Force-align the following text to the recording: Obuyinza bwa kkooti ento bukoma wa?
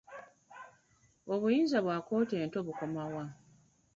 Obuyinza 1.33 1.77
bwa 1.85 1.97
kkooti 2.01 2.35
ento 2.43 2.59
bukoma 2.67 3.03
wa? 3.13 3.25